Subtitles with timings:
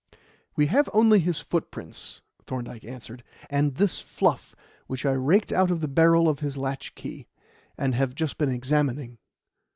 [0.55, 4.55] "We have only his footprints," Thorndyke answered, "and this fluff
[4.87, 7.27] which I raked out of the barrel of his latchkey,
[7.77, 9.19] and have just been examining.